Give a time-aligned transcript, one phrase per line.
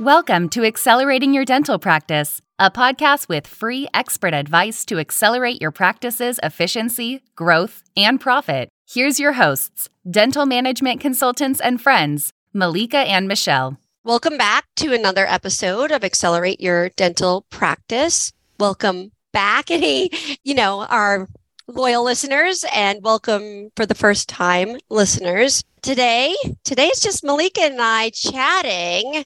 [0.00, 5.70] Welcome to Accelerating Your Dental Practice, a podcast with free expert advice to accelerate your
[5.70, 8.70] practice's efficiency, growth, and profit.
[8.88, 13.76] Here's your hosts, dental management consultants and friends, Malika and Michelle.
[14.02, 18.32] Welcome back to another episode of Accelerate Your Dental Practice.
[18.58, 20.10] Welcome back, any,
[20.42, 21.28] you know, our
[21.74, 25.62] loyal listeners and welcome for the first time listeners.
[25.82, 26.34] Today,
[26.64, 29.24] today is just Malika and I chatting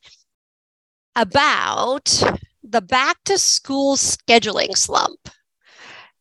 [1.16, 2.23] about
[2.62, 5.29] the back to school scheduling slump.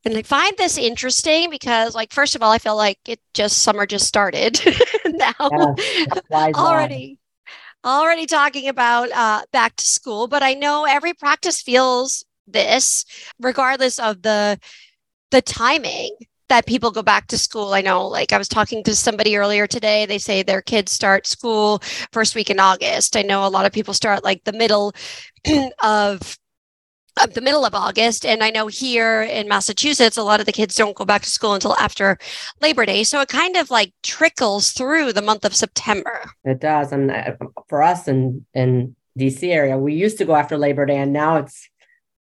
[0.06, 3.60] And I find this interesting because, like, first of all, I feel like it just
[3.60, 4.60] summer just started
[5.06, 5.76] now
[6.30, 7.20] yeah, already.
[7.86, 13.06] Already talking about uh, back to school, but I know every practice feels this,
[13.40, 14.58] regardless of the
[15.34, 16.16] the timing
[16.48, 17.74] that people go back to school.
[17.74, 21.26] I know, like I was talking to somebody earlier today, they say their kids start
[21.26, 21.82] school
[22.12, 23.18] first week in August.
[23.18, 24.94] I know a lot of people start like the middle
[25.84, 26.38] of
[27.34, 28.28] the middle of August.
[28.28, 31.32] And I know here in Massachusetts, a lot of the kids don't go back to
[31.32, 32.20] school until after
[32.62, 33.04] Labor Day.
[33.04, 36.30] So it kind of like trickles through the month of September.
[36.44, 36.92] It does.
[36.92, 37.34] And uh,
[37.70, 41.38] for us in, in DC area, we used to go after Labor Day and now
[41.38, 41.68] it's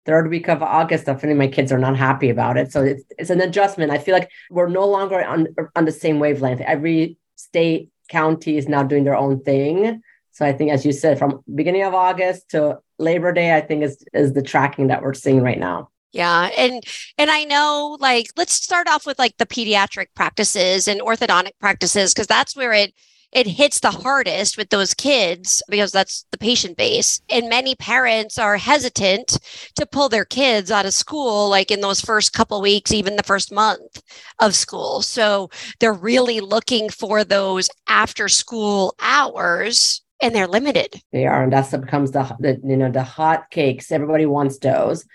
[0.08, 2.72] third week of August, definitely my kids are not happy about it.
[2.72, 3.92] So it's, it's an adjustment.
[3.92, 6.62] I feel like we're no longer on, on the same wavelength.
[6.62, 10.02] Every state, county is now doing their own thing.
[10.32, 13.84] So I think, as you said, from beginning of August to Labor Day, I think
[13.84, 15.90] is is the tracking that we're seeing right now.
[16.14, 16.50] Yeah.
[16.58, 16.84] And
[17.18, 22.14] and I know like let's start off with like the pediatric practices and orthodontic practices
[22.14, 22.94] because that's where it
[23.38, 27.22] it hits the hardest with those kids because that's the patient base.
[27.30, 29.38] And many parents are hesitant
[29.76, 33.22] to pull their kids out of school, like in those first couple weeks, even the
[33.22, 34.02] first month
[34.40, 35.04] of school.
[35.04, 41.00] So they're really looking for those after school hours and they're limited.
[41.12, 41.44] They are.
[41.44, 43.92] And that becomes the, the you know, the hot cakes.
[43.92, 45.06] Everybody wants those.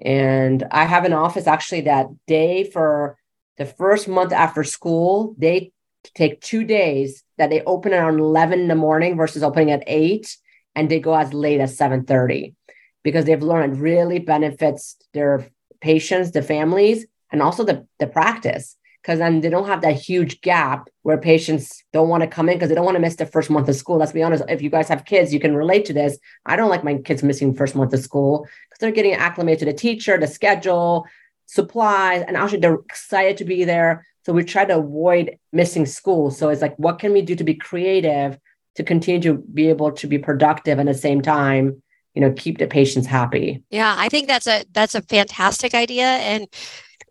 [0.00, 3.18] And I have an office actually that day for
[3.58, 5.72] the first month after school, they
[6.12, 10.36] take two days that they open around 11 in the morning versus opening at 8
[10.74, 12.54] and they go as late as 7.30
[13.02, 15.46] because they've learned really benefits their
[15.80, 20.40] patients the families and also the, the practice because then they don't have that huge
[20.40, 23.26] gap where patients don't want to come in because they don't want to miss the
[23.26, 23.98] first month of school.
[23.98, 26.18] Let's be honest, if you guys have kids, you can relate to this.
[26.46, 29.64] I don't like my kids missing first month of school because they're getting acclimated to
[29.66, 31.06] the teacher, the schedule,
[31.44, 34.06] supplies, and actually they're excited to be there.
[34.24, 36.30] So we try to avoid missing school.
[36.30, 38.38] So it's like, what can we do to be creative
[38.76, 41.82] to continue to be able to be productive and at the same time,
[42.14, 43.62] you know, keep the patients happy?
[43.70, 46.06] Yeah, I think that's a that's a fantastic idea.
[46.06, 46.48] And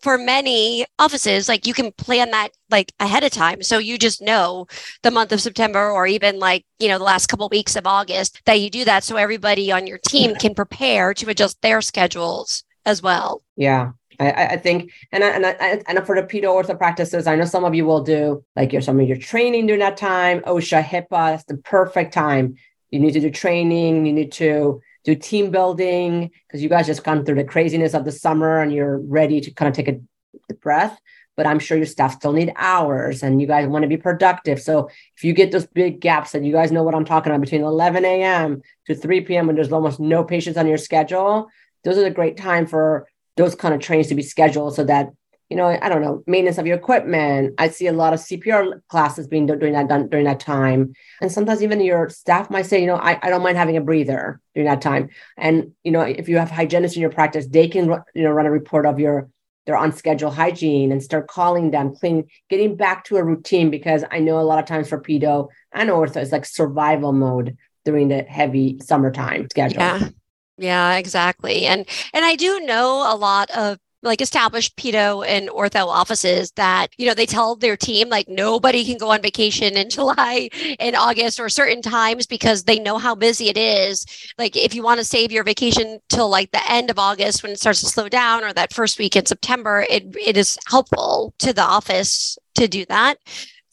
[0.01, 3.63] for many offices, like you can plan that like ahead of time.
[3.63, 4.68] So you just know
[5.01, 7.88] the month of September or even like, you know, the last couple of weeks of
[7.88, 11.81] August that you do that so everybody on your team can prepare to adjust their
[11.81, 13.44] schedules as well.
[13.56, 13.91] Yeah.
[14.19, 17.46] I, I think, and I, and I, and for the pedo ortho practices, I know
[17.46, 20.41] some of you will do like your some of your training during that time.
[20.41, 22.56] OSHA, HIPAA, that's the perfect time.
[22.91, 24.06] You need to do training.
[24.06, 28.06] You need to do team building because you guys just gone through the craziness of
[28.06, 31.00] the summer and you're ready to kind of take a breath.
[31.35, 34.62] But I'm sure your staff still need hours and you guys want to be productive.
[34.62, 37.41] So if you get those big gaps and you guys know what I'm talking about
[37.41, 38.62] between 11 a.m.
[38.85, 39.47] to 3 p.m.
[39.47, 41.50] when there's almost no patients on your schedule,
[41.84, 45.09] those are the great time for those kind of trainings to be scheduled so that
[45.49, 47.53] you know i don't know maintenance of your equipment.
[47.57, 50.94] I see a lot of cpr classes being done during that done during that time.
[51.21, 53.81] And sometimes even your staff might say you know I, I don't mind having a
[53.81, 55.09] breather during that time.
[55.38, 57.85] And you know if you have hygienists in your practice they can
[58.16, 59.29] you know run a report of your
[59.65, 64.03] their on schedule hygiene and start calling them clean getting back to a routine because
[64.11, 67.55] i know a lot of times for pedo and ortho it's like survival mode
[67.85, 69.79] during the heavy summertime schedule.
[69.79, 70.09] Yeah
[70.58, 71.66] yeah, exactly.
[71.66, 76.88] And and I do know a lot of like established pedo and ortho offices that
[76.98, 80.50] you know they tell their team like nobody can go on vacation in july
[80.80, 84.06] and august or certain times because they know how busy it is
[84.38, 87.54] like if you want to save your vacation till like the end of august when
[87.54, 91.33] it starts to slow down or that first week in september it, it is helpful
[91.39, 93.18] to the office to do that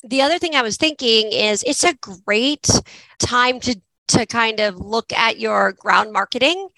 [0.05, 1.95] the other thing i was thinking is it's a
[2.25, 2.69] great
[3.19, 3.77] time to
[4.11, 6.69] to kind of look at your ground marketing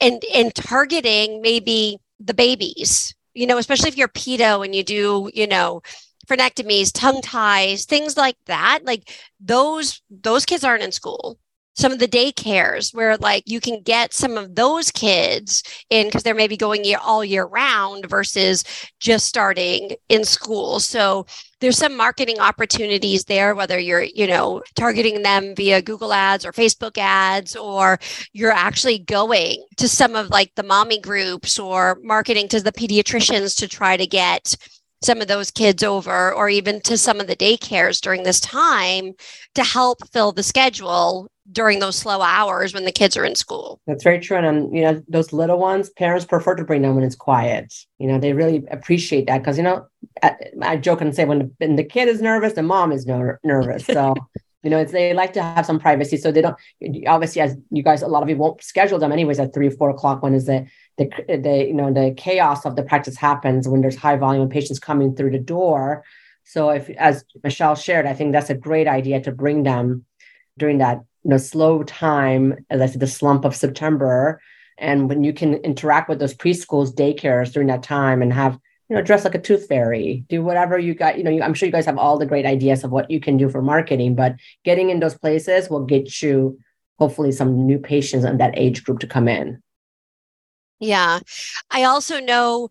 [0.00, 5.30] and and targeting maybe the babies you know especially if you're pedo and you do
[5.34, 5.82] you know
[6.26, 8.80] frenectomies tongue ties things like that.
[8.84, 9.10] Like
[9.40, 11.38] those those kids aren't in school
[11.74, 16.22] some of the daycares where like you can get some of those kids in because
[16.22, 18.64] they're maybe going year, all year round versus
[19.00, 20.80] just starting in school.
[20.80, 21.26] So
[21.62, 26.50] there's some marketing opportunities there whether you're you know targeting them via google ads or
[26.50, 28.00] facebook ads or
[28.32, 33.56] you're actually going to some of like the mommy groups or marketing to the pediatricians
[33.56, 34.56] to try to get
[35.04, 39.12] some of those kids over or even to some of the daycares during this time
[39.54, 43.80] to help fill the schedule during those slow hours when the kids are in school.
[43.86, 44.36] That's very true.
[44.36, 47.74] And, um, you know, those little ones, parents prefer to bring them when it's quiet.
[47.98, 49.86] You know, they really appreciate that because, you know,
[50.22, 53.06] I, I, joke and say when the, when the kid is nervous, the mom is
[53.06, 53.84] ner- nervous.
[53.86, 54.14] So,
[54.62, 56.16] you know, it's, they like to have some privacy.
[56.16, 56.56] So they don't,
[57.06, 59.72] obviously, as you guys, a lot of you won't schedule them anyways at three or
[59.72, 60.66] four o'clock when is the,
[60.98, 64.50] the, the, you know, the chaos of the practice happens when there's high volume of
[64.50, 66.04] patients coming through the door.
[66.44, 70.04] So if, as Michelle shared, I think that's a great idea to bring them
[70.58, 74.40] during that you know slow time as i said the slump of september
[74.78, 78.58] and when you can interact with those preschools daycares during that time and have
[78.92, 81.54] you know dress like a tooth fairy do whatever you got you know you, i'm
[81.54, 84.14] sure you guys have all the great ideas of what you can do for marketing
[84.14, 86.58] but getting in those places will get you
[86.98, 89.60] hopefully some new patients in that age group to come in.
[90.78, 91.20] Yeah.
[91.70, 92.68] I also know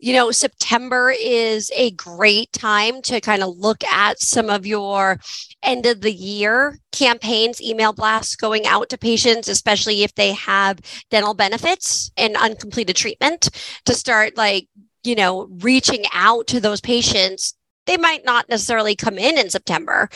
[0.00, 5.18] you know, September is a great time to kind of look at some of your
[5.64, 10.78] end of the year campaigns, email blasts going out to patients, especially if they have
[11.10, 13.50] dental benefits and uncompleted treatment,
[13.86, 14.68] to start like,
[15.04, 17.54] you know, reaching out to those patients.
[17.86, 20.10] They might not necessarily come in in September,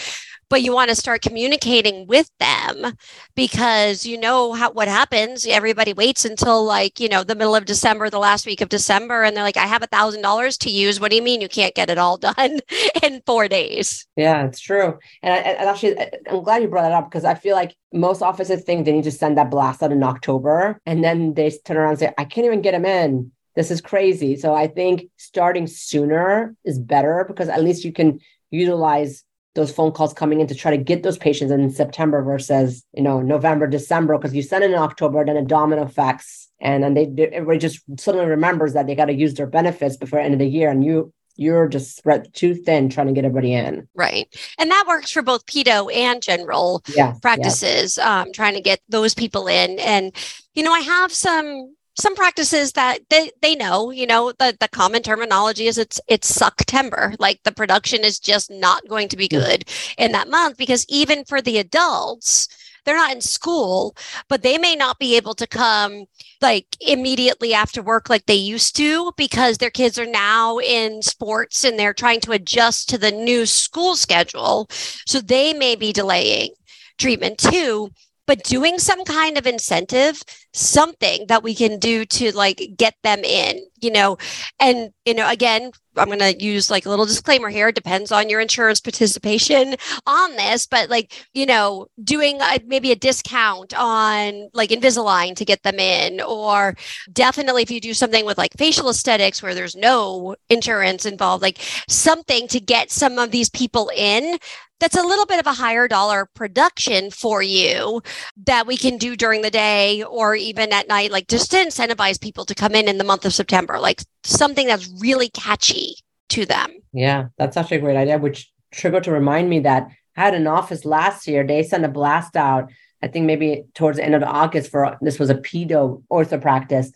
[0.52, 2.93] but you want to start communicating with them
[3.34, 5.46] because you know how what happens.
[5.46, 9.23] Everybody waits until like you know the middle of december the last week of december
[9.23, 11.00] and they're like i have a thousand dollars to use.
[11.00, 12.61] What do you mean you can't get it all done
[13.02, 14.06] in four days?
[14.14, 14.99] Yeah it's true.
[15.23, 15.99] And, I, and actually
[16.29, 19.05] i'm glad you brought that up because i feel like most offices think they need
[19.05, 22.26] to send that blast out in october and then they turn around and say i
[22.26, 27.25] can't even get them in this is crazy so i think starting sooner is better
[27.26, 28.19] because at least you can
[28.50, 32.84] utilize those phone calls coming in to try to get those patients in September versus
[32.94, 36.82] you know November, December, because you send it in October, then a domino effects, and
[36.82, 37.02] then they
[37.32, 40.40] everybody just suddenly remembers that they got to use their benefits before the end of
[40.40, 43.88] the year, and you you're just spread too thin trying to get everybody in.
[43.94, 44.28] Right.
[44.58, 48.20] And that works for both pedo and general yeah, practices, yeah.
[48.20, 49.78] Um, trying to get those people in.
[49.78, 50.14] And,
[50.55, 54.69] you know, I have some some practices that they, they know, you know, the, the
[54.69, 57.15] common terminology is it's it's September.
[57.19, 59.65] Like the production is just not going to be good
[59.99, 62.49] in that month because even for the adults,
[62.85, 63.94] they're not in school,
[64.29, 66.06] but they may not be able to come
[66.41, 71.62] like immediately after work like they used to because their kids are now in sports
[71.62, 74.67] and they're trying to adjust to the new school schedule.
[75.06, 76.55] So they may be delaying
[76.99, 77.91] treatment too
[78.27, 83.20] but doing some kind of incentive something that we can do to like get them
[83.25, 84.16] in you know?
[84.58, 87.69] And you know again i'm going to use like a little disclaimer here.
[87.69, 89.75] It depends on your insurance participation
[90.06, 95.44] on this but like you know doing a, maybe a discount on like invisalign to
[95.44, 96.76] get them in or
[97.12, 101.60] definitely if you do something with like facial aesthetics where there's no insurance involved like
[101.88, 104.38] something to get some of these people in
[104.82, 108.02] that's a little bit of a higher dollar production for you
[108.46, 112.21] that we can do during the day or even at night, like just to incentivize
[112.21, 115.97] people to come in in the month of September, like something that's really catchy
[116.31, 116.71] to them.
[116.93, 120.46] Yeah, that's actually a great idea, which triggered to remind me that I had an
[120.46, 121.46] office last year.
[121.46, 122.70] They sent a blast out,
[123.03, 126.93] I think maybe towards the end of August for this was a pedo ortho practice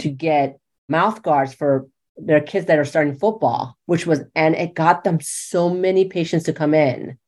[0.00, 4.74] to get mouth guards for their kids that are starting football, which was, and it
[4.74, 7.18] got them so many patients to come in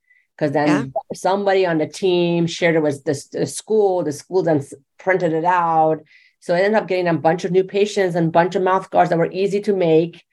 [0.40, 1.00] because then yeah.
[1.12, 4.02] somebody on the team shared it with the, the, school.
[4.02, 4.64] The school then
[4.98, 5.98] printed it out.
[6.40, 8.88] So I ended up getting a bunch of new patients and a bunch of mouth
[8.88, 10.24] guards that were easy to make.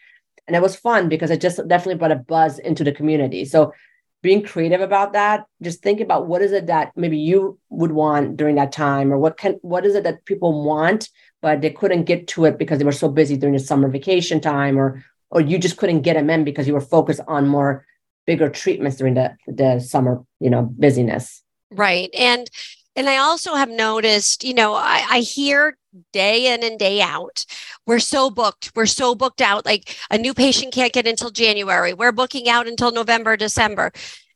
[0.48, 3.44] And it was fun because it just definitely brought a buzz into the community.
[3.44, 3.74] So
[4.22, 8.38] being creative about that, just think about what is it that maybe you would want
[8.38, 11.10] during that time, or what can what is it that people want,
[11.42, 14.40] but they couldn't get to it because they were so busy during the summer vacation
[14.40, 17.86] time, or or you just couldn't get them in because you were focused on more
[18.28, 21.42] bigger treatments during the the summer you know busyness.
[21.72, 22.10] Right.
[22.14, 22.48] And
[22.96, 25.78] and i also have noticed you know I, I hear
[26.12, 27.46] day in and day out
[27.88, 29.66] we're so booked we're so booked out.
[29.66, 31.94] Like a new patient can't get until january.
[31.94, 33.92] We're booking out until november december.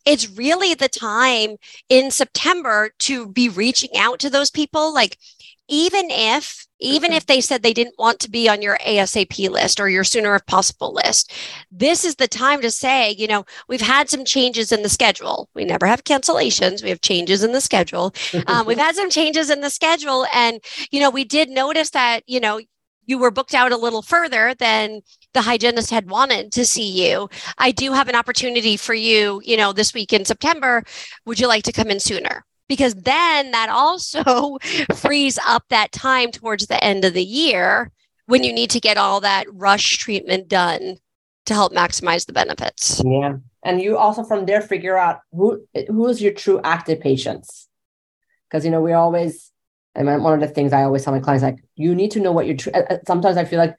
[0.06, 1.58] It's really the time
[1.90, 4.94] in september to be reaching out to those people.
[4.94, 5.18] Like
[5.68, 9.80] even if even if they said they didn't want to be on your ASAP list
[9.80, 11.32] or your sooner if possible list.
[11.72, 15.50] This is the time to say, you know, we've had some changes in the schedule.
[15.54, 18.14] We never have cancellations, we have changes in the schedule.
[18.48, 20.26] Um, we've had some changes in the schedule.
[20.34, 20.60] And,
[20.90, 22.60] you know, we did notice that, you know,
[23.06, 25.02] you were booked out a little further than
[25.34, 27.30] the hygienist had wanted to see you.
[27.58, 30.84] I do have an opportunity for you, you know, this week in September.
[31.26, 32.46] Would you like to come in sooner?
[32.72, 34.58] Because then that also
[34.96, 37.92] frees up that time towards the end of the year
[38.28, 40.96] when you need to get all that rush treatment done
[41.48, 43.02] to help maximize the benefits.
[43.04, 43.34] Yeah.
[43.62, 47.68] And you also from there figure out who who is your true active patients.
[48.50, 49.52] Because you know, we always
[49.94, 52.32] and one of the things I always tell my clients, like, you need to know
[52.32, 52.58] what you're.
[53.06, 53.76] Sometimes I feel like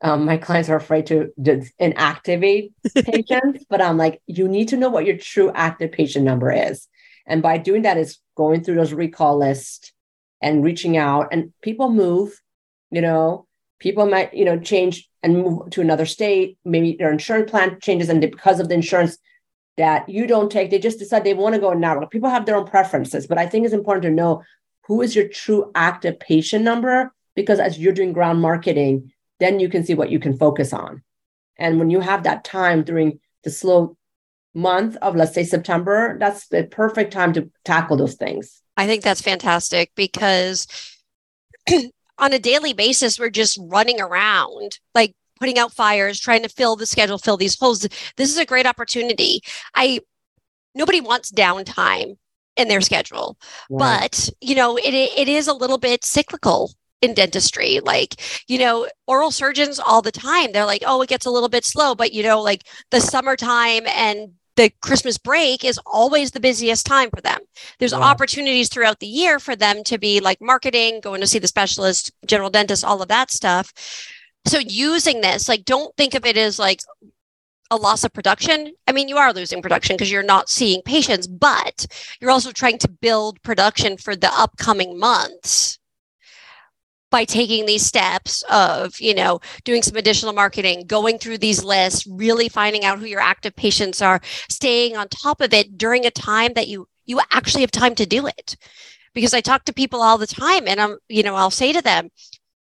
[0.00, 2.72] um, my clients are afraid to inactivate
[3.04, 6.88] patients, but I'm like, you need to know what your true active patient number is,
[7.30, 9.92] and by doing that is going through those recall lists
[10.42, 11.28] and reaching out.
[11.32, 12.38] And people move,
[12.90, 13.46] you know,
[13.78, 16.58] people might you know change and move to another state.
[16.64, 19.16] Maybe their insurance plan changes, and because of the insurance
[19.78, 22.04] that you don't take, they just decide they want to go now.
[22.06, 24.42] People have their own preferences, but I think it's important to know
[24.90, 29.68] who is your true active patient number because as you're doing ground marketing then you
[29.68, 31.02] can see what you can focus on
[31.56, 33.96] and when you have that time during the slow
[34.54, 39.02] month of let's say september that's the perfect time to tackle those things i think
[39.02, 40.66] that's fantastic because
[42.18, 46.76] on a daily basis we're just running around like putting out fires trying to fill
[46.76, 47.80] the schedule fill these holes
[48.16, 49.40] this is a great opportunity
[49.74, 50.00] i
[50.74, 52.16] nobody wants downtime
[52.56, 53.38] in their schedule.
[53.68, 54.00] Right.
[54.00, 57.80] But, you know, it it is a little bit cyclical in dentistry.
[57.80, 61.48] Like, you know, oral surgeons all the time, they're like, oh, it gets a little
[61.48, 61.94] bit slow.
[61.94, 67.08] But, you know, like the summertime and the Christmas break is always the busiest time
[67.08, 67.38] for them.
[67.78, 67.98] There's yeah.
[67.98, 72.12] opportunities throughout the year for them to be like marketing, going to see the specialist,
[72.26, 73.72] general dentist, all of that stuff.
[74.46, 76.80] So using this, like, don't think of it as like,
[77.72, 78.72] a loss of production.
[78.88, 81.86] I mean, you are losing production because you're not seeing patients, but
[82.20, 85.78] you're also trying to build production for the upcoming months
[87.10, 92.06] by taking these steps of, you know, doing some additional marketing, going through these lists,
[92.06, 96.10] really finding out who your active patients are, staying on top of it during a
[96.10, 98.56] time that you you actually have time to do it.
[99.12, 101.82] Because I talk to people all the time and I'm, you know, I'll say to
[101.82, 102.10] them,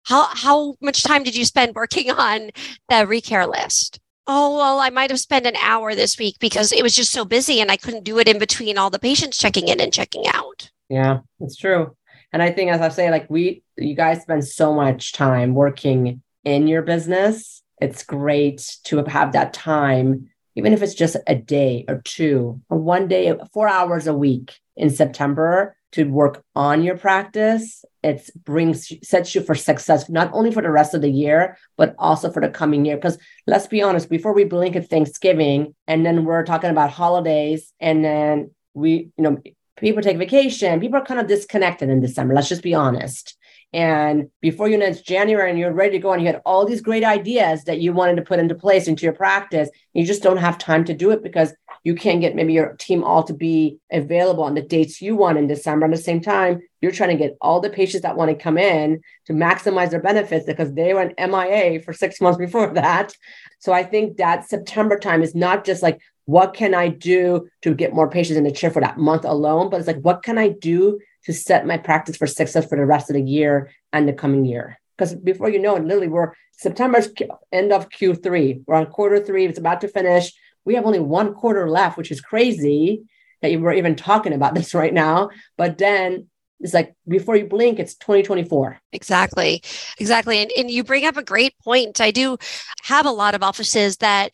[0.03, 2.49] how how much time did you spend working on
[2.89, 3.99] the recare list?
[4.27, 7.25] oh well i might have spent an hour this week because it was just so
[7.25, 10.25] busy and i couldn't do it in between all the patients checking in and checking
[10.27, 11.95] out yeah that's true
[12.33, 16.21] and i think as i say like we you guys spend so much time working
[16.43, 17.61] in your business.
[17.81, 22.77] It's great to have that time even if it's just a day or two or
[22.77, 27.83] one day four hours a week in september to work on your practice.
[28.03, 31.95] It brings sets you for success not only for the rest of the year but
[31.97, 32.95] also for the coming year.
[32.95, 37.73] Because let's be honest before we blink at thanksgiving and then we're talking about holidays
[37.79, 39.37] and then we you know
[39.77, 40.79] people take vacation.
[40.79, 43.37] People are kind of disconnected in december let's just be honest
[43.73, 46.65] and before you know it's January and you're ready to go and you had all
[46.65, 50.21] these great ideas that you wanted to put into place into your practice, you just
[50.21, 51.53] don't have time to do it because
[51.83, 55.39] you can't get maybe your team all to be available on the dates you want
[55.39, 55.85] in December.
[55.85, 58.57] At the same time, you're trying to get all the patients that want to come
[58.57, 63.13] in to maximize their benefits because they went MIA for six months before that.
[63.59, 67.73] So I think that September time is not just like, what can I do to
[67.73, 69.69] get more patients in the chair for that month alone?
[69.69, 72.85] But it's like, what can I do to set my practice for success for the
[72.85, 74.79] rest of the year and the coming year.
[74.97, 77.09] Because before you know it, literally we're September's
[77.51, 78.63] end of Q3.
[78.67, 79.45] We're on quarter three.
[79.45, 80.33] It's about to finish.
[80.65, 83.03] We have only one quarter left, which is crazy
[83.41, 85.29] that you were even talking about this right now.
[85.57, 86.27] But then
[86.59, 88.79] it's like before you blink, it's 2024.
[88.93, 89.61] Exactly.
[89.99, 90.37] Exactly.
[90.41, 91.99] And, and you bring up a great point.
[91.99, 92.37] I do
[92.83, 94.31] have a lot of offices that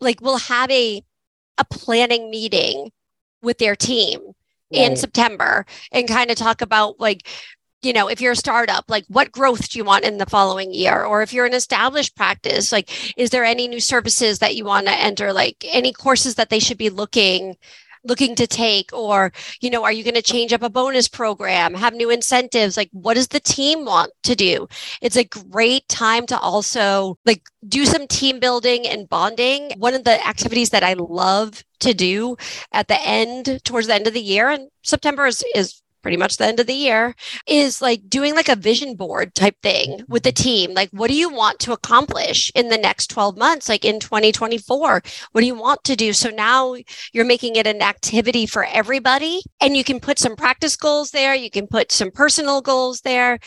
[0.00, 1.02] like will have a
[1.58, 2.90] a planning meeting
[3.42, 4.32] with their team
[4.72, 4.90] right.
[4.90, 7.26] in September and kind of talk about like
[7.82, 10.72] you know, if you're a startup, like what growth do you want in the following
[10.72, 11.04] year?
[11.04, 12.88] Or if you're an established practice, like
[13.18, 15.32] is there any new services that you want to enter?
[15.32, 17.56] Like any courses that they should be looking
[18.04, 21.74] looking to take or you know are you going to change up a bonus program?
[21.74, 22.76] Have new incentives?
[22.76, 24.68] Like what does the team want to do?
[25.00, 29.72] It's a great time to also like do some team building and bonding.
[29.78, 32.36] One of the activities that i love to do
[32.72, 36.36] at the end towards the end of the year and september is, is pretty much
[36.36, 37.14] the end of the year
[37.46, 40.42] is like doing like a vision board type thing with the mm-hmm.
[40.42, 40.74] team.
[40.74, 45.02] Like what do you want to accomplish in the next 12 months like in 2024
[45.32, 46.12] what do you want to do?
[46.12, 46.76] So now
[47.12, 51.34] you're making it an activity for everybody and you can put some practice goals there
[51.34, 53.38] you can put some personal goals there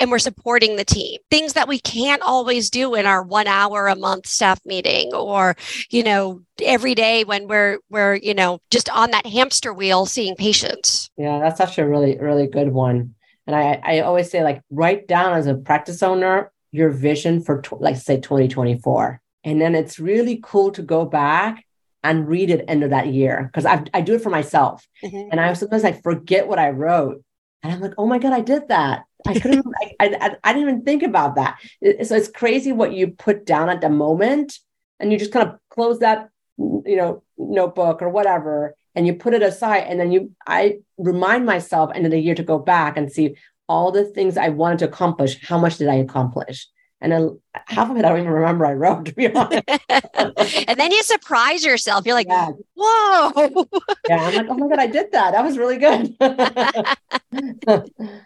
[0.00, 1.20] and we're supporting the team.
[1.30, 5.56] Things that we can't always do in our 1 hour a month staff meeting or,
[5.90, 10.36] you know, every day when we're we're, you know, just on that hamster wheel seeing
[10.36, 11.10] patients.
[11.16, 13.14] Yeah, that's such a really really good one.
[13.46, 17.62] And I I always say like write down as a practice owner your vision for
[17.72, 19.20] like say 2024.
[19.44, 21.64] And then it's really cool to go back
[22.02, 24.86] and read it end of that year because I, I do it for myself.
[25.04, 25.28] Mm-hmm.
[25.30, 27.22] And I sometimes I forget what I wrote.
[27.62, 29.04] And I'm like, oh my God, I did that.
[29.26, 29.66] I couldn't,
[30.00, 31.58] I, I, I, didn't even think about that.
[32.04, 34.58] so it's crazy what you put down at the moment
[35.00, 39.34] and you just kind of close that, you know, notebook or whatever, and you put
[39.34, 39.84] it aside.
[39.88, 43.36] And then you, I remind myself end of the year to go back and see
[43.68, 45.44] all the things I wanted to accomplish.
[45.46, 46.68] How much did I accomplish?
[47.00, 49.64] And then half of it I don't even remember I wrote, to be honest.
[49.88, 52.06] and then you surprise yourself.
[52.06, 52.50] You're like, yeah.
[52.74, 53.66] whoa.
[54.08, 55.32] yeah, I'm like, oh my God, I did that.
[55.32, 56.16] That was really good.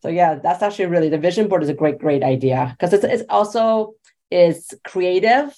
[0.00, 3.04] so yeah, that's actually really the vision board is a great, great idea because it's
[3.04, 3.94] it's also
[4.30, 5.54] is creative.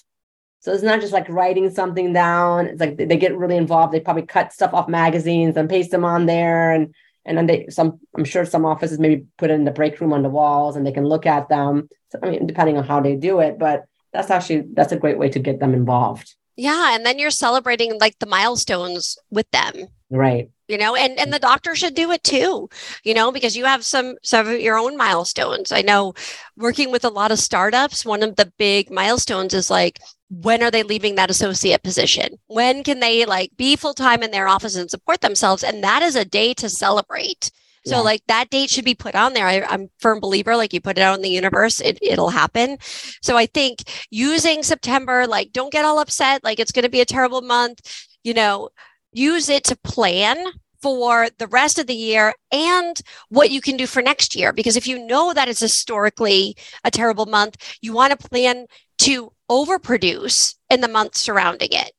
[0.60, 2.66] So it's not just like writing something down.
[2.66, 3.92] It's like they get really involved.
[3.92, 6.94] They probably cut stuff off magazines and paste them on there and
[7.24, 10.12] and then they some i'm sure some offices maybe put it in the break room
[10.12, 13.00] on the walls and they can look at them so, i mean depending on how
[13.00, 16.94] they do it but that's actually that's a great way to get them involved yeah
[16.94, 21.38] and then you're celebrating like the milestones with them right you know and and the
[21.38, 22.68] doctor should do it too
[23.04, 26.14] you know because you have some some of your own milestones i know
[26.56, 30.00] working with a lot of startups one of the big milestones is like
[30.32, 32.38] when are they leaving that associate position?
[32.46, 35.62] When can they like be full time in their office and support themselves?
[35.62, 37.50] And that is a day to celebrate.
[37.84, 38.02] So yeah.
[38.02, 39.46] like that date should be put on there.
[39.46, 42.78] I, am firm believer, like you put it out in the universe, it, it'll happen.
[43.20, 47.00] So I think using September, like don't get all upset, like it's going to be
[47.00, 47.80] a terrible month,
[48.22, 48.70] you know,
[49.12, 50.46] use it to plan
[50.82, 54.52] for the rest of the year and what you can do for next year.
[54.52, 58.66] Because if you know that it's historically a terrible month, you want to plan
[58.98, 61.92] to overproduce in the months surrounding it.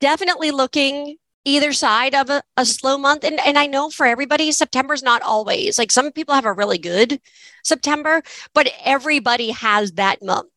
[0.00, 3.24] Definitely looking either side of a, a slow month.
[3.24, 6.78] And, and I know for everybody, September's not always like some people have a really
[6.78, 7.20] good
[7.64, 8.22] September,
[8.54, 10.50] but everybody has that month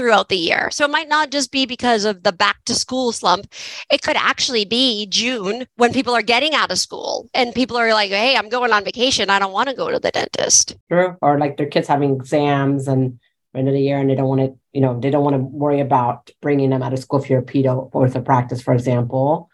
[0.00, 0.70] throughout the year.
[0.72, 3.52] So it might not just be because of the back to school slump.
[3.92, 7.92] It could actually be June when people are getting out of school and people are
[7.92, 9.28] like, hey, I'm going on vacation.
[9.28, 10.74] I don't want to go to the dentist.
[10.90, 11.18] True.
[11.20, 13.20] Or like their kids having exams and
[13.54, 15.42] end of the year and they don't want to, you know, they don't want to
[15.42, 19.50] worry about bringing them out of school you're a pedo ortho practice, for example.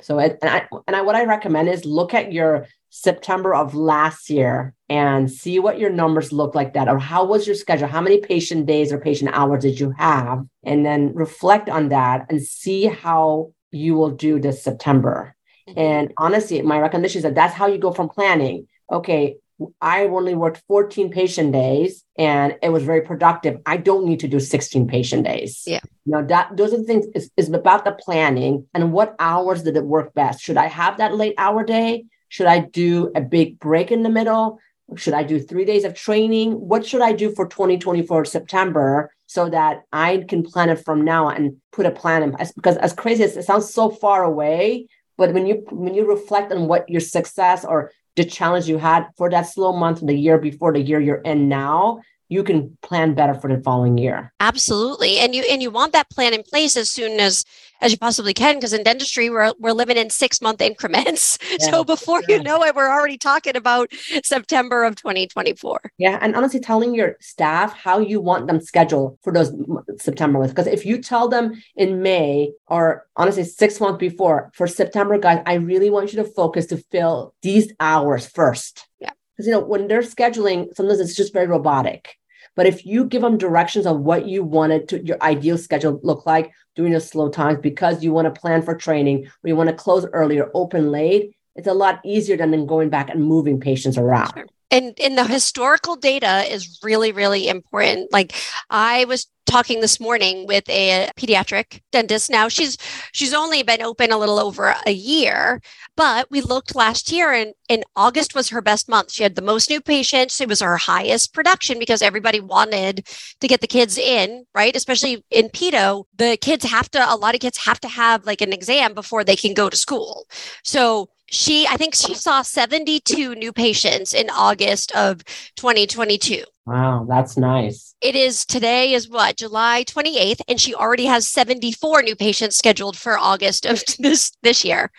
[0.00, 3.74] So, it, and I, and I, what I recommend is look at your September of
[3.74, 7.88] last year and see what your numbers look like that, or how was your schedule?
[7.88, 10.44] How many patient days or patient hours did you have?
[10.64, 15.34] And then reflect on that and see how you will do this September.
[15.68, 15.78] Mm-hmm.
[15.78, 18.66] And honestly, my recommendation is that that's how you go from planning.
[18.90, 19.36] Okay,
[19.80, 23.60] I only worked 14 patient days and it was very productive.
[23.66, 25.64] I don't need to do 16 patient days.
[25.66, 25.80] Yeah.
[26.04, 29.64] You know, that those are the things is, is about the planning and what hours
[29.64, 30.40] did it work best?
[30.40, 32.04] Should I have that late hour day?
[32.28, 34.58] Should I do a big break in the middle?
[34.96, 36.52] Should I do three days of training?
[36.52, 41.28] What should I do for 2024 September so that I can plan it from now
[41.28, 42.52] and put a plan in place?
[42.52, 44.88] Because as crazy as it sounds so far away,
[45.18, 49.06] but when you when you reflect on what your success or the challenge you had
[49.16, 53.14] for that slow month the year before the year you're in now you can plan
[53.14, 54.32] better for the following year.
[54.40, 55.18] Absolutely.
[55.18, 57.44] And you and you want that plan in place as soon as
[57.80, 61.38] as you possibly can because in dentistry we're, we're living in six month increments.
[61.48, 61.70] Yeah.
[61.70, 62.36] so before yeah.
[62.36, 63.90] you know it we're already talking about
[64.22, 69.32] september of 2024 yeah and honestly telling your staff how you want them scheduled for
[69.32, 69.52] those
[69.98, 74.66] september months because if you tell them in may or honestly six months before for
[74.66, 78.86] september guys i really want you to focus to fill these hours first.
[79.00, 82.16] Yeah because you know when they're scheduling sometimes it's just very robotic
[82.56, 86.26] but if you give them directions on what you wanted to your ideal schedule look
[86.26, 89.68] like during the slow times because you want to plan for training or you want
[89.68, 93.22] to close early or open late, it's a lot easier than, than going back and
[93.22, 94.32] moving patients around.
[94.32, 98.12] Sure and and the historical data is really really important.
[98.12, 98.34] Like
[98.70, 102.30] i was talking this morning with a pediatric dentist.
[102.30, 102.76] Now she's
[103.12, 105.62] she's only been open a little over a year
[105.96, 109.10] but we looked last year and in august was her best month.
[109.10, 110.40] She had the most new patients.
[110.40, 113.06] It was her highest production because everybody wanted
[113.40, 114.76] to get the kids in right?
[114.76, 118.42] Especially in pedo the kids have to a lot of kids have to have like
[118.42, 120.26] an exam before they can go to school.
[120.62, 125.24] So she i think she saw 72 new patients in august of
[125.56, 131.28] 2022 wow that's nice it is today is what july 28th and she already has
[131.28, 134.90] 74 new patients scheduled for august of this this year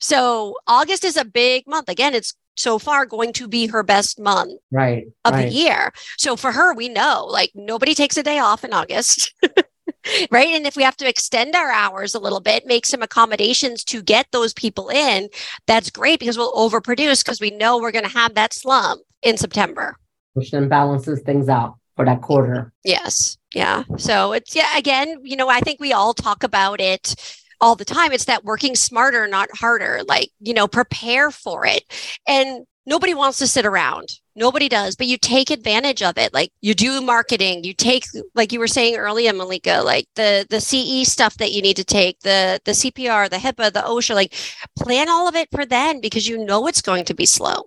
[0.00, 4.18] so august is a big month again it's so far going to be her best
[4.18, 5.48] month right of right.
[5.48, 5.92] the year.
[6.16, 9.32] So for her, we know like nobody takes a day off in August.
[10.30, 10.48] right.
[10.48, 14.02] And if we have to extend our hours a little bit, make some accommodations to
[14.02, 15.28] get those people in,
[15.66, 19.36] that's great because we'll overproduce because we know we're going to have that slump in
[19.36, 19.96] September.
[20.34, 22.72] Which then balances things out for that quarter.
[22.84, 23.38] Yes.
[23.54, 23.84] Yeah.
[23.96, 27.14] So it's, yeah, again, you know, I think we all talk about it
[27.60, 28.12] all the time.
[28.12, 30.02] It's that working smarter, not harder.
[30.06, 31.84] Like, you know, prepare for it.
[32.28, 34.08] And nobody wants to sit around.
[34.34, 36.32] Nobody does, but you take advantage of it.
[36.32, 40.60] Like you do marketing, you take, like you were saying earlier, Malika, like the the
[40.60, 44.34] CE stuff that you need to take, the the CPR, the HIPAA, the OSHA, like
[44.78, 47.64] plan all of it for then because you know it's going to be slow.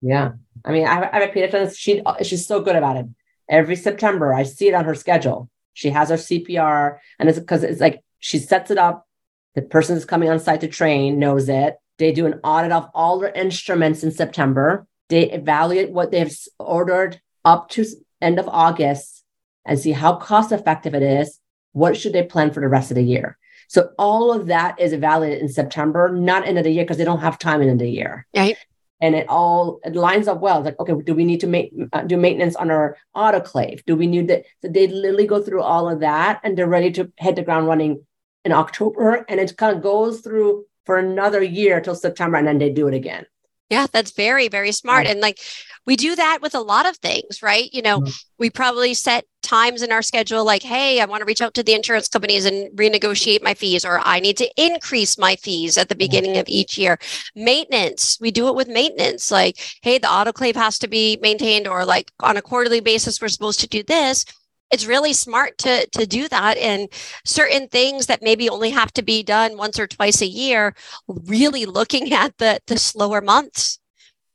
[0.00, 0.32] Yeah,
[0.64, 1.76] I mean, I I have a pediatrician.
[1.76, 3.06] She she's so good about it.
[3.48, 5.50] Every September, I see it on her schedule.
[5.74, 9.06] She has her CPR, and it's because it's like she sets it up
[9.54, 11.76] the person that's coming on site to train knows it.
[11.98, 14.86] They do an audit of all their instruments in September.
[15.08, 17.84] They evaluate what they've ordered up to
[18.20, 19.24] end of August
[19.64, 21.38] and see how cost effective it is.
[21.72, 23.38] What should they plan for the rest of the year?
[23.68, 27.04] So all of that is evaluated in September, not end of the year because they
[27.04, 28.26] don't have time in the year.
[28.36, 28.56] Right.
[29.00, 30.58] And it all it lines up well.
[30.58, 33.84] It's like, okay, do we need to make uh, do maintenance on our autoclave?
[33.84, 34.44] Do we need that?
[34.60, 37.66] So they literally go through all of that, and they're ready to hit the ground
[37.66, 38.04] running
[38.44, 42.58] in October and it kind of goes through for another year till September and then
[42.58, 43.26] they do it again.
[43.70, 45.06] Yeah, that's very, very smart.
[45.06, 45.38] And like
[45.86, 47.72] we do that with a lot of things, right?
[47.72, 48.10] You know, mm-hmm.
[48.38, 51.62] we probably set times in our schedule like, hey, I want to reach out to
[51.62, 55.88] the insurance companies and renegotiate my fees, or I need to increase my fees at
[55.88, 56.98] the beginning of each year.
[57.34, 61.84] Maintenance, we do it with maintenance, like, hey, the autoclave has to be maintained, or
[61.84, 64.26] like on a quarterly basis, we're supposed to do this
[64.72, 66.56] it's really smart to to do that.
[66.56, 66.88] And
[67.24, 70.74] certain things that maybe only have to be done once or twice a year
[71.06, 73.78] really looking at the the slower months.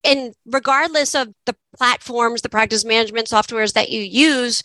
[0.04, 4.64] And regardless of the platforms the practice management softwares that you use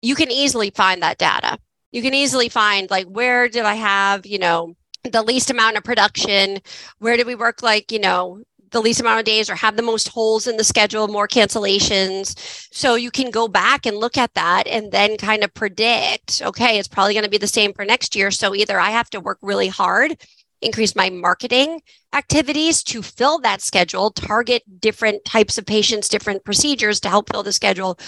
[0.00, 1.58] you can easily find that data.
[1.92, 5.84] You can easily find like where did i have you know the least amount of
[5.84, 6.58] production?
[6.98, 9.82] Where did we work like you know the least amount of days or have the
[9.82, 12.34] most holes in the schedule, more cancellations.
[12.72, 16.78] So you can go back and look at that and then kind of predict, okay,
[16.78, 18.30] it's probably going to be the same for next year.
[18.30, 20.16] So either I have to work really hard,
[20.60, 21.82] increase my marketing
[22.12, 27.42] activities to fill that schedule, target different types of patients, different procedures to help fill
[27.42, 27.98] the schedule,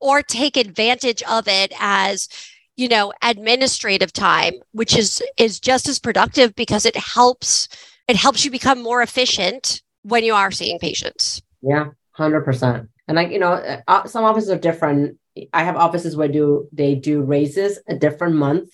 [0.00, 2.28] or take advantage of it as
[2.76, 7.68] you know administrative time which is is just as productive because it helps
[8.08, 11.42] it helps you become more efficient when you are seeing patients.
[11.62, 11.88] Yeah,
[12.18, 12.88] 100%.
[13.08, 13.52] And like, you know,
[13.88, 15.18] uh, some offices are different.
[15.52, 18.70] I have offices where do they do raises a different month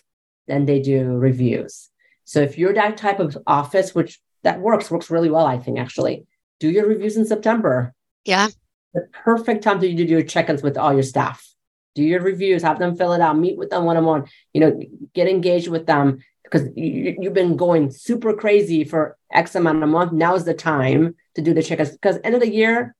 [0.46, 1.88] than they do reviews.
[2.24, 5.78] So if you're that type of office, which that works, works really well, I think
[5.78, 6.26] actually,
[6.58, 7.94] do your reviews in September.
[8.24, 8.48] Yeah.
[8.92, 11.46] The perfect time to you to do your check-ins with all your staff.
[11.94, 14.80] Do your reviews, have them fill it out, meet with them one-on-one, you know,
[15.14, 19.88] get engaged with them because you, you've been going super crazy for X amount of
[19.88, 20.12] month.
[20.12, 22.94] Now is the time to do the check-ins because end of the year,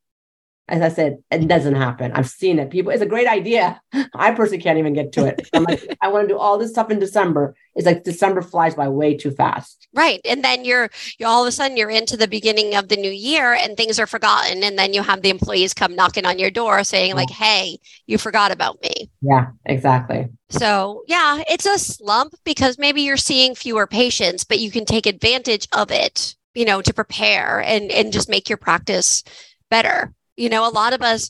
[0.70, 2.12] as I said, it doesn't happen.
[2.12, 2.70] I've seen it.
[2.70, 3.80] People, it's a great idea.
[4.14, 5.48] I personally can't even get to it.
[5.52, 7.56] I'm like, I want to do all this stuff in December.
[7.74, 9.88] It's like December flies by way too fast.
[9.94, 10.20] Right.
[10.24, 13.10] And then you're you all of a sudden you're into the beginning of the new
[13.10, 14.62] year and things are forgotten.
[14.62, 18.16] And then you have the employees come knocking on your door saying, like, hey, you
[18.16, 19.10] forgot about me.
[19.20, 20.28] Yeah, exactly.
[20.50, 25.06] So yeah, it's a slump because maybe you're seeing fewer patients, but you can take
[25.06, 29.24] advantage of it, you know, to prepare and and just make your practice
[29.70, 30.12] better.
[30.40, 31.28] You know, a lot of us,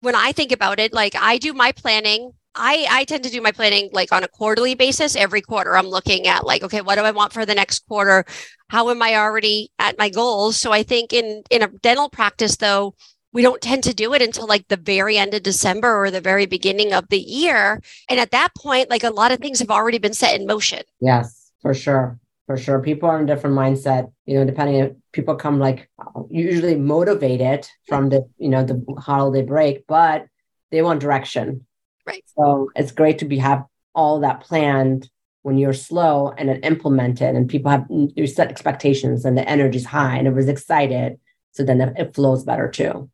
[0.00, 2.32] when I think about it, like I do my planning.
[2.58, 5.14] I, I tend to do my planning like on a quarterly basis.
[5.14, 8.24] Every quarter, I'm looking at like, okay, what do I want for the next quarter?
[8.68, 10.56] How am I already at my goals?
[10.56, 12.94] So I think in in a dental practice, though,
[13.32, 16.22] we don't tend to do it until like the very end of December or the
[16.22, 17.82] very beginning of the year.
[18.08, 20.82] And at that point, like a lot of things have already been set in motion.
[21.00, 22.80] Yes, for sure for sure.
[22.80, 25.90] People are in different mindset, you know, depending if people come like
[26.30, 30.26] usually motivated from the, you know, the holiday break, but
[30.70, 31.66] they want direction.
[32.06, 32.24] Right.
[32.38, 35.10] So it's great to be have all that planned
[35.42, 39.84] when you're slow and then implemented and people have you set expectations and the energy's
[39.84, 41.18] high and everyone's excited.
[41.52, 43.10] So then it flows better too.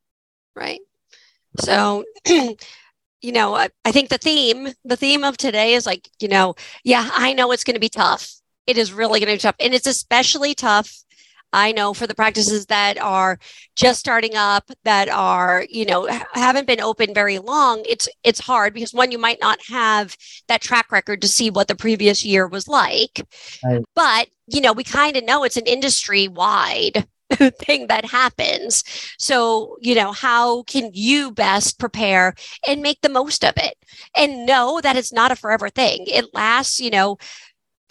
[0.55, 0.81] Right.
[1.61, 6.57] So you know, I think the theme, the theme of today is like, you know,
[6.85, 9.57] yeah, I know it's going to be tough it is really going to be tough.
[9.61, 10.93] And it's especially tough,
[11.53, 13.39] I know, for the practices that are
[13.77, 17.83] just starting up, that are, you know, haven't been open very long.
[17.89, 20.17] It's it's hard because one, you might not have
[20.49, 23.27] that track record to see what the previous year was like.
[23.65, 23.83] Right.
[23.95, 27.07] But, you know, we kind of know it's an industry wide
[27.59, 28.85] thing that happens.
[29.19, 32.35] So, you know, how can you best prepare
[32.67, 33.75] and make the most of it?
[34.17, 36.05] And know that it's not a forever thing.
[36.07, 37.19] It lasts, you know,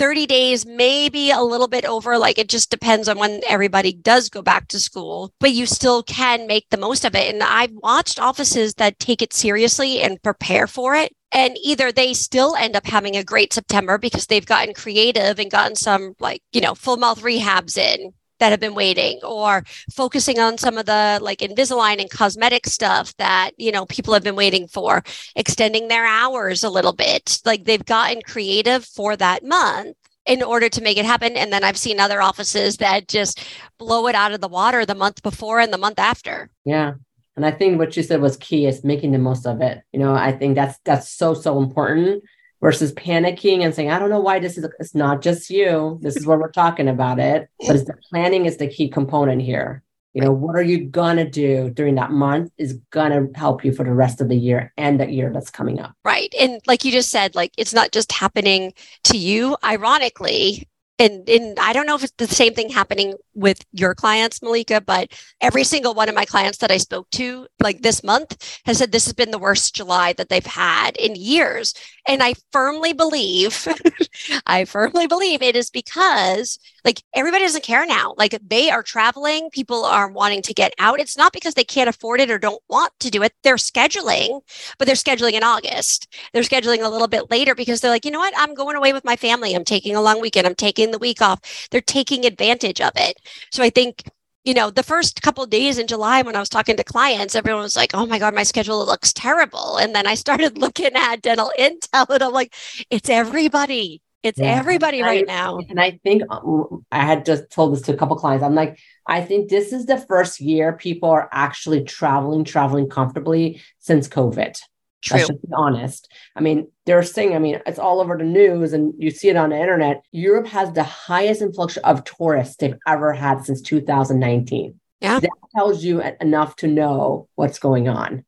[0.01, 2.17] 30 days, maybe a little bit over.
[2.17, 6.01] Like it just depends on when everybody does go back to school, but you still
[6.01, 7.31] can make the most of it.
[7.31, 11.13] And I've watched offices that take it seriously and prepare for it.
[11.31, 15.51] And either they still end up having a great September because they've gotten creative and
[15.51, 18.11] gotten some like, you know, full mouth rehabs in
[18.41, 23.15] that have been waiting or focusing on some of the like Invisalign and cosmetic stuff
[23.17, 25.03] that, you know, people have been waiting for,
[25.35, 27.39] extending their hours a little bit.
[27.45, 31.37] Like they've gotten creative for that month in order to make it happen.
[31.37, 33.43] And then I've seen other offices that just
[33.77, 36.49] blow it out of the water the month before and the month after.
[36.65, 36.93] Yeah.
[37.35, 39.83] And I think what you said was key is making the most of it.
[39.93, 42.23] You know, I think that's that's so so important
[42.61, 45.99] versus panicking and saying, I don't know why this is, it's not just you.
[46.01, 47.49] This is what we're talking about it.
[47.59, 49.83] But it's the planning is the key component here.
[50.13, 53.63] You know, what are you going to do during that month is going to help
[53.63, 55.95] you for the rest of the year and the year that's coming up.
[56.03, 56.33] Right.
[56.39, 58.73] And like you just said, like it's not just happening
[59.05, 59.55] to you.
[59.63, 60.67] Ironically,
[60.99, 64.81] and and I don't know if it's the same thing happening with your clients, Malika,
[64.81, 68.77] but every single one of my clients that I spoke to like this month has
[68.77, 71.73] said this has been the worst July that they've had in years.
[72.07, 73.67] And I firmly believe,
[74.45, 78.13] I firmly believe it is because like everybody doesn't care now.
[78.17, 80.99] Like they are traveling, people are wanting to get out.
[80.99, 83.33] It's not because they can't afford it or don't want to do it.
[83.43, 84.41] They're scheduling,
[84.77, 86.07] but they're scheduling in August.
[86.33, 88.33] They're scheduling a little bit later because they're like, you know what?
[88.37, 89.53] I'm going away with my family.
[89.53, 90.47] I'm taking a long weekend.
[90.47, 91.67] I'm taking the week off.
[91.69, 93.20] They're taking advantage of it.
[93.51, 94.03] So I think
[94.43, 97.61] you know, the first couple days in July when I was talking to clients, everyone
[97.61, 101.21] was like, "Oh my god, my schedule looks terrible." And then I started looking at
[101.21, 102.53] dental intel, and I'm like,
[102.89, 104.01] "It's everybody.
[104.23, 104.55] It's yeah.
[104.55, 107.97] everybody right I, now." And I think um, I had just told this to a
[107.97, 108.43] couple clients.
[108.43, 113.61] I'm like, I think this is the first year people are actually traveling, traveling comfortably
[113.79, 114.59] since COVID.
[115.01, 115.17] True.
[115.17, 116.11] Let's just be honest.
[116.35, 119.35] I mean, they're saying, I mean, it's all over the news and you see it
[119.35, 120.03] on the internet.
[120.11, 124.79] Europe has the highest influx of tourists they've ever had since 2019.
[124.99, 125.19] Yeah.
[125.19, 128.25] That tells you enough to know what's going on.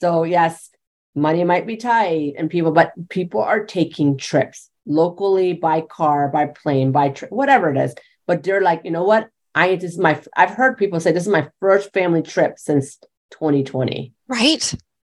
[0.00, 0.70] So, yes,
[1.14, 6.46] money might be tight and people, but people are taking trips locally by car, by
[6.46, 7.94] plane, by tri- whatever it is.
[8.26, 9.28] But they're like, you know what?
[9.54, 12.98] I this is my I've heard people say this is my first family trip since
[13.30, 14.12] 2020.
[14.26, 14.74] Right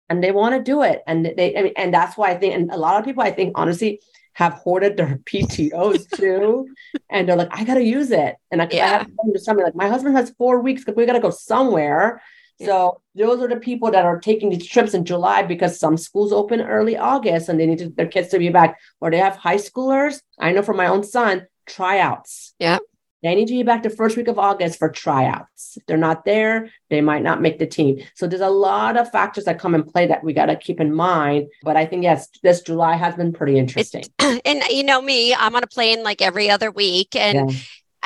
[0.08, 1.02] and they want to do it.
[1.06, 3.30] And they, I mean, and that's why I think, and a lot of people, I
[3.30, 4.00] think, honestly,
[4.34, 6.68] have hoarded their PTOs too.
[7.10, 8.36] and they're like, I got to use it.
[8.50, 8.84] And I, yeah.
[8.84, 11.30] I have to something like my husband has four weeks because we got to go
[11.30, 12.22] somewhere.
[12.58, 12.66] Yeah.
[12.66, 16.32] So those are the people that are taking these trips in July because some schools
[16.32, 19.36] open early August and they need to, their kids to be back, or they have
[19.36, 20.20] high schoolers.
[20.38, 22.54] I know for my own son, tryouts.
[22.58, 22.78] Yeah.
[23.26, 25.76] They need to be back the first week of August for tryouts.
[25.76, 27.98] If they're not there, they might not make the team.
[28.14, 30.78] So there's a lot of factors that come in play that we got to keep
[30.78, 31.48] in mind.
[31.64, 34.04] But I think, yes, this July has been pretty interesting.
[34.44, 37.16] And you know me, I'm on a plane like every other week.
[37.16, 37.56] And yeah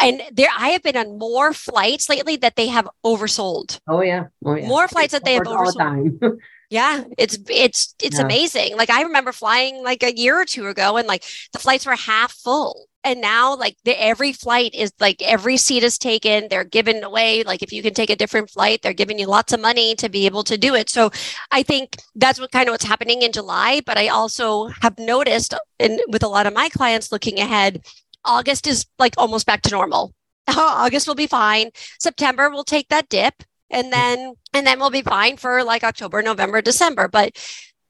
[0.02, 3.78] and there I have been on more flights lately that they have oversold.
[3.86, 4.28] Oh yeah.
[4.44, 4.66] Oh yeah.
[4.66, 6.38] More flights that they have oversold.
[6.70, 8.24] yeah, it's it's it's yeah.
[8.24, 8.76] amazing.
[8.76, 11.96] Like I remember flying like a year or two ago and like the flights were
[11.96, 16.64] half full and now like the, every flight is like every seat is taken they're
[16.64, 19.60] given away like if you can take a different flight they're giving you lots of
[19.60, 20.90] money to be able to do it.
[20.90, 21.10] So
[21.50, 25.54] i think that's what kind of what's happening in july but i also have noticed
[25.78, 27.82] and with a lot of my clients looking ahead
[28.24, 30.14] august is like almost back to normal.
[30.48, 31.70] August will be fine.
[31.98, 33.90] September will take that dip and mm.
[33.90, 37.08] then and then we'll be fine for like october november december.
[37.08, 37.36] But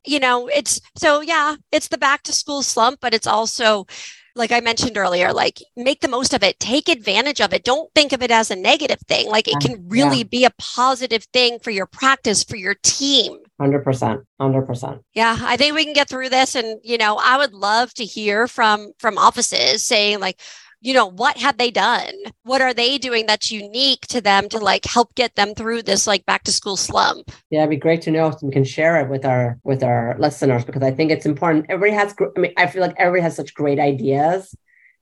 [0.04, 3.86] you know it's so yeah it's the back to school slump but it's also
[4.34, 7.64] like I mentioned earlier, like make the most of it, take advantage of it.
[7.64, 9.28] Don't think of it as a negative thing.
[9.28, 10.24] Like it can really yeah.
[10.24, 13.38] be a positive thing for your practice, for your team.
[13.60, 14.24] 100%.
[14.40, 15.00] 100%.
[15.14, 18.04] Yeah, I think we can get through this and you know, I would love to
[18.04, 20.40] hear from from offices saying like
[20.80, 22.12] you know what have they done?
[22.42, 26.06] What are they doing that's unique to them to like help get them through this
[26.06, 27.30] like back to school slump?
[27.50, 30.16] Yeah it'd be great to know if we can share it with our with our
[30.18, 31.66] listeners because i think it's important.
[31.68, 34.54] Everybody has i mean i feel like everybody has such great ideas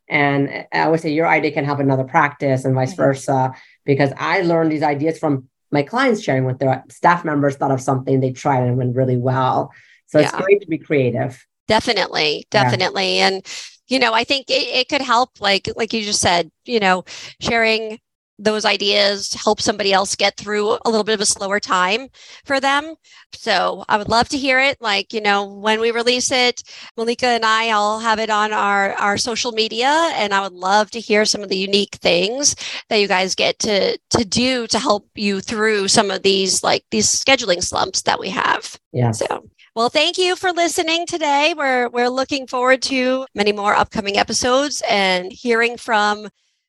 [0.09, 3.03] and i always say your idea can help another practice and vice mm-hmm.
[3.03, 3.53] versa
[3.85, 7.81] because i learned these ideas from my clients sharing with their staff members thought of
[7.81, 9.73] something they tried and went really well.
[10.07, 10.29] So yeah.
[10.29, 11.45] it's great to be creative.
[11.67, 13.29] Definitely definitely yeah.
[13.29, 13.47] and
[13.89, 17.05] you know i think it, it could help like like you just said you know
[17.41, 17.99] sharing
[18.39, 22.09] those ideas help somebody else get through a little bit of a slower time
[22.45, 22.95] for them.
[23.33, 24.81] So I would love to hear it.
[24.81, 26.63] Like, you know, when we release it,
[26.97, 30.91] Malika and I, I'll have it on our, our social media and I would love
[30.93, 32.55] to hear some of the unique things
[32.89, 36.85] that you guys get to, to do to help you through some of these, like
[36.91, 38.79] these scheduling slumps that we have.
[38.93, 39.11] Yeah.
[39.11, 41.55] So well, thank you for listening today.
[41.57, 46.27] We're we're looking forward to many more upcoming episodes and hearing from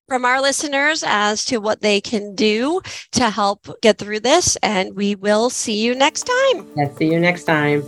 [0.08, 2.82] from our listeners as to what they can do
[3.13, 4.58] to help get through this.
[4.58, 6.67] And we will see you next time.
[6.76, 7.82] Let's see you next time.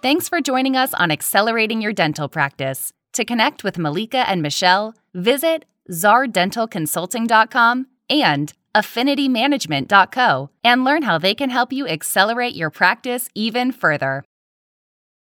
[0.00, 2.94] Thanks for joining us on Accelerating Your Dental Practice.
[3.12, 11.50] To connect with Malika and Michelle, visit zardentalconsulting.com and affinitymanagement.co and learn how they can
[11.50, 14.24] help you accelerate your practice even further.